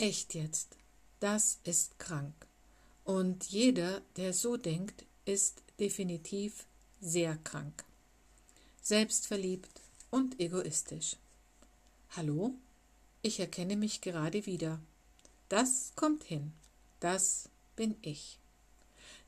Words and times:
Echt 0.00 0.34
jetzt, 0.34 0.78
das 1.20 1.58
ist 1.62 1.98
krank. 1.98 2.32
Und 3.04 3.44
jeder, 3.50 4.00
der 4.16 4.32
so 4.32 4.56
denkt, 4.56 5.04
ist 5.26 5.62
definitiv 5.78 6.64
sehr 7.02 7.36
krank. 7.36 7.84
Selbstverliebt 8.80 9.82
und 10.08 10.40
egoistisch. 10.40 11.16
Hallo? 12.16 12.54
Ich 13.20 13.40
erkenne 13.40 13.76
mich 13.76 14.00
gerade 14.00 14.46
wieder. 14.46 14.80
Das 15.50 15.92
kommt 15.96 16.24
hin. 16.24 16.54
Das 17.00 17.50
bin 17.76 17.94
ich. 18.00 18.38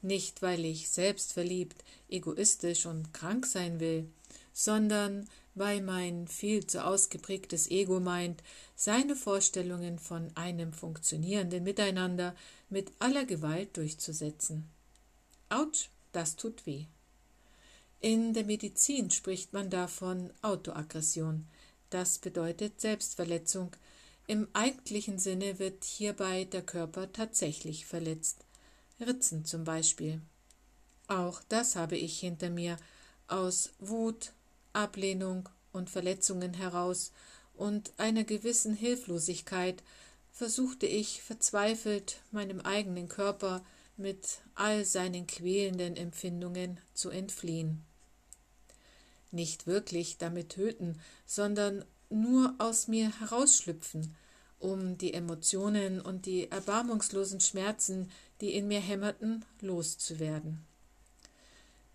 Nicht, 0.00 0.40
weil 0.40 0.64
ich 0.64 0.88
selbstverliebt, 0.88 1.84
egoistisch 2.08 2.86
und 2.86 3.12
krank 3.12 3.44
sein 3.44 3.78
will, 3.78 4.10
sondern 4.54 5.28
weil 5.54 5.82
mein 5.82 6.28
viel 6.28 6.66
zu 6.66 6.84
ausgeprägtes 6.84 7.70
Ego 7.70 8.00
meint, 8.00 8.42
seine 8.74 9.16
Vorstellungen 9.16 9.98
von 9.98 10.30
einem 10.36 10.72
funktionierenden 10.72 11.64
Miteinander 11.64 12.34
mit 12.70 12.92
aller 12.98 13.24
Gewalt 13.24 13.76
durchzusetzen. 13.76 14.68
Autsch, 15.48 15.90
das 16.12 16.36
tut 16.36 16.66
weh. 16.66 16.86
In 18.00 18.34
der 18.34 18.44
Medizin 18.44 19.10
spricht 19.10 19.52
man 19.52 19.70
davon 19.70 20.30
Autoaggression. 20.42 21.46
Das 21.90 22.18
bedeutet 22.18 22.80
Selbstverletzung. 22.80 23.70
Im 24.26 24.48
eigentlichen 24.54 25.18
Sinne 25.18 25.58
wird 25.58 25.84
hierbei 25.84 26.44
der 26.44 26.62
Körper 26.62 27.12
tatsächlich 27.12 27.86
verletzt. 27.86 28.44
Ritzen 28.98 29.44
zum 29.44 29.64
Beispiel. 29.64 30.20
Auch 31.06 31.42
das 31.48 31.76
habe 31.76 31.96
ich 31.96 32.18
hinter 32.18 32.50
mir 32.50 32.76
aus 33.28 33.70
Wut, 33.78 34.32
Ablehnung 34.72 35.48
und 35.72 35.90
Verletzungen 35.90 36.54
heraus 36.54 37.12
und 37.54 37.92
einer 37.98 38.24
gewissen 38.24 38.74
Hilflosigkeit 38.74 39.82
versuchte 40.32 40.86
ich 40.86 41.22
verzweifelt 41.22 42.20
meinem 42.30 42.60
eigenen 42.60 43.08
Körper 43.08 43.62
mit 43.96 44.40
all 44.54 44.84
seinen 44.84 45.26
quälenden 45.26 45.96
Empfindungen 45.96 46.80
zu 46.94 47.10
entfliehen. 47.10 47.84
Nicht 49.30 49.66
wirklich 49.66 50.18
damit 50.18 50.50
töten, 50.50 50.98
sondern 51.26 51.84
nur 52.10 52.54
aus 52.58 52.88
mir 52.88 53.18
herausschlüpfen, 53.20 54.14
um 54.58 54.96
die 54.98 55.14
Emotionen 55.14 56.00
und 56.00 56.26
die 56.26 56.50
erbarmungslosen 56.50 57.40
Schmerzen, 57.40 58.10
die 58.40 58.54
in 58.54 58.68
mir 58.68 58.80
hämmerten, 58.80 59.44
loszuwerden. 59.60 60.64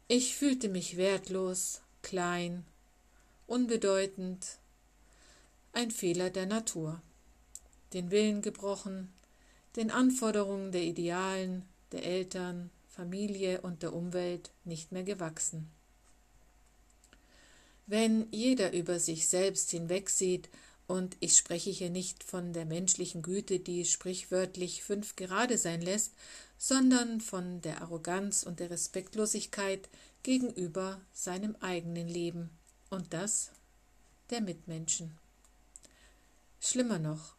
Ich 0.08 0.36
fühlte 0.36 0.70
mich 0.70 0.98
wertlos, 0.98 1.82
klein, 2.02 2.66
unbedeutend, 3.48 4.60
ein 5.72 5.90
Fehler 5.90 6.30
der 6.30 6.46
Natur, 6.46 7.02
den 7.94 8.12
Willen 8.12 8.42
gebrochen, 8.42 9.14
den 9.78 9.90
Anforderungen 9.90 10.72
der 10.72 10.84
Idealen, 10.84 11.64
der 11.94 12.04
Eltern, 12.04 12.70
Familie 12.90 13.62
und 13.62 13.84
der 13.84 13.94
Umwelt 13.94 14.52
nicht 14.66 14.92
mehr 14.92 15.04
gewachsen. 15.04 15.72
Wenn 17.86 18.28
jeder 18.32 18.74
über 18.74 19.00
sich 19.00 19.28
selbst 19.28 19.72
hinwegsieht, 19.72 20.50
und 20.88 21.18
ich 21.20 21.36
spreche 21.36 21.70
hier 21.70 21.90
nicht 21.90 22.24
von 22.24 22.54
der 22.54 22.66
menschlichen 22.66 23.22
Güte, 23.22 23.60
die 23.60 23.84
sprichwörtlich 23.84 24.84
fünf 24.84 25.18
gerade 25.18 25.58
sein 25.58 25.82
lässt, 25.82 26.14
sondern 26.58 27.20
von 27.20 27.62
der 27.62 27.82
Arroganz 27.82 28.44
und 28.44 28.62
der 28.62 28.70
Respektlosigkeit 28.70 29.90
gegenüber 30.24 31.02
seinem 31.12 31.58
eigenen 31.58 32.08
Leben 32.08 32.50
und 32.90 33.14
das 33.14 33.52
der 34.30 34.42
Mitmenschen. 34.42 35.18
Schlimmer 36.60 37.00
noch, 37.00 37.36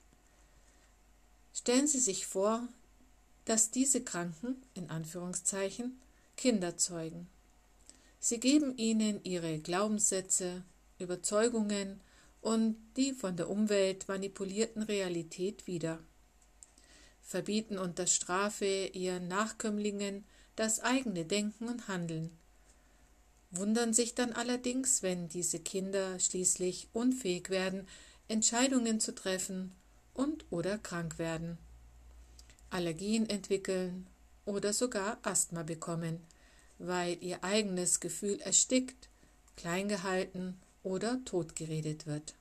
stellen 1.53 1.87
Sie 1.87 2.01
sich 2.01 2.27
vor, 2.27 2.67
dass 3.45 3.71
diese 3.71 4.03
Kranken, 4.03 4.63
in 4.75 4.91
Anführungszeichen, 4.91 6.01
Kinder 6.37 6.77
zeugen. 6.77 7.29
Sie 8.21 8.41
geben 8.41 8.77
ihnen 8.77 9.23
ihre 9.25 9.59
Glaubenssätze, 9.59 10.65
Überzeugungen 10.99 12.01
und 12.41 12.77
die 12.97 13.13
von 13.13 13.37
der 13.37 13.49
Umwelt 13.49 14.09
manipulierten 14.09 14.83
Realität 14.83 15.67
wieder, 15.67 15.99
verbieten 17.23 17.79
unter 17.79 18.07
Strafe 18.07 18.91
ihren 18.93 19.29
Nachkömmlingen 19.29 20.25
das 20.57 20.81
eigene 20.81 21.25
Denken 21.25 21.69
und 21.69 21.89
Handeln, 21.89 22.37
wundern 23.51 23.95
sich 23.95 24.15
dann 24.15 24.33
allerdings, 24.33 25.03
wenn 25.03 25.29
diese 25.29 25.59
Kinder 25.59 26.19
schließlich 26.19 26.89
unfähig 26.93 27.51
werden, 27.51 27.87
Entscheidungen 28.29 29.01
zu 29.01 29.15
treffen 29.15 29.75
und 30.15 30.45
oder 30.51 30.79
krank 30.79 31.19
werden, 31.19 31.59
Allergien 32.71 33.29
entwickeln 33.29 34.07
oder 34.45 34.73
sogar 34.73 35.19
Asthma 35.23 35.63
bekommen, 35.63 36.21
weil 36.79 37.23
ihr 37.23 37.43
eigenes 37.43 38.01
Gefühl 38.01 38.41
erstickt, 38.41 39.09
klein 39.57 39.89
gehalten 39.89 40.61
oder 40.83 41.21
totgeredet 41.25 42.07
wird. 42.07 42.35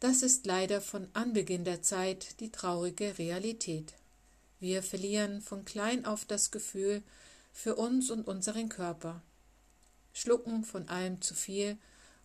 Das 0.00 0.22
ist 0.22 0.46
leider 0.46 0.80
von 0.80 1.08
Anbeginn 1.12 1.64
der 1.64 1.82
Zeit 1.82 2.38
die 2.40 2.52
traurige 2.52 3.18
Realität. 3.18 3.94
Wir 4.60 4.82
verlieren 4.82 5.40
von 5.40 5.64
klein 5.64 6.04
auf 6.04 6.24
das 6.24 6.50
Gefühl 6.50 7.02
für 7.58 7.74
uns 7.74 8.08
und 8.12 8.28
unseren 8.28 8.68
Körper, 8.68 9.20
schlucken 10.12 10.62
von 10.62 10.88
allem 10.88 11.20
zu 11.20 11.34
viel 11.34 11.76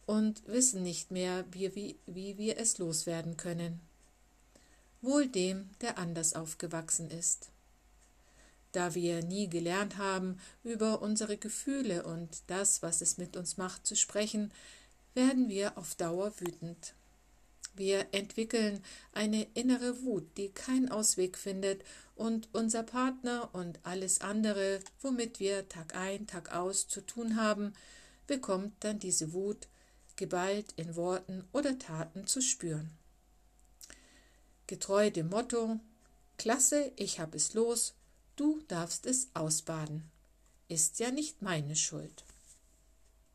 und 0.05 0.45
wissen 0.45 0.83
nicht 0.83 1.09
mehr, 1.09 1.43
wie, 1.49 1.73
wie, 1.73 1.97
wie 2.05 2.37
wir 2.37 2.59
es 2.59 2.77
loswerden 2.77 3.35
können. 3.35 3.81
Wohl 5.01 5.27
dem, 5.27 5.71
der 5.81 5.97
anders 5.97 6.35
aufgewachsen 6.35 7.09
ist. 7.09 7.49
Da 8.73 8.93
wir 8.93 9.23
nie 9.23 9.49
gelernt 9.49 9.97
haben, 9.97 10.39
über 10.63 11.01
unsere 11.01 11.37
Gefühle 11.37 12.03
und 12.03 12.43
das, 12.45 12.83
was 12.83 13.01
es 13.01 13.17
mit 13.17 13.35
uns 13.35 13.57
macht, 13.57 13.87
zu 13.87 13.95
sprechen, 13.95 14.51
werden 15.15 15.49
wir 15.49 15.79
auf 15.79 15.95
Dauer 15.95 16.31
wütend. 16.39 16.93
Wir 17.75 18.07
entwickeln 18.11 18.83
eine 19.13 19.43
innere 19.53 20.03
Wut, 20.03 20.37
die 20.37 20.49
keinen 20.49 20.89
Ausweg 20.89 21.37
findet, 21.37 21.83
und 22.15 22.47
unser 22.53 22.83
Partner 22.83 23.49
und 23.53 23.79
alles 23.83 24.21
andere, 24.21 24.79
womit 25.01 25.39
wir 25.39 25.67
Tag 25.67 25.95
ein, 25.95 26.27
Tag 26.27 26.53
aus 26.53 26.87
zu 26.87 27.01
tun 27.01 27.37
haben, 27.37 27.73
bekommt 28.27 28.73
dann 28.81 28.99
diese 28.99 29.33
Wut 29.33 29.67
geballt 30.15 30.73
in 30.75 30.95
Worten 30.95 31.43
oder 31.51 31.79
Taten 31.79 32.27
zu 32.27 32.41
spüren. 32.41 32.91
Getreu 34.67 35.09
dem 35.09 35.29
Motto 35.29 35.79
Klasse, 36.37 36.91
ich 36.95 37.19
hab 37.19 37.35
es 37.35 37.53
los, 37.53 37.95
du 38.35 38.61
darfst 38.67 39.05
es 39.05 39.29
ausbaden, 39.33 40.03
ist 40.67 40.99
ja 40.99 41.11
nicht 41.11 41.41
meine 41.41 41.75
Schuld. 41.75 42.23